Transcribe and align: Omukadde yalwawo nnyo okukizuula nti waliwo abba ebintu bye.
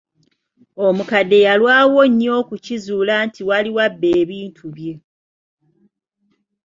Omukadde 0.87 1.37
yalwawo 1.47 2.01
nnyo 2.11 2.31
okukizuula 2.41 3.13
nti 3.25 3.41
waliwo 3.49 3.79
abba 3.87 4.09
ebintu 4.21 4.65
bye. 4.75 4.93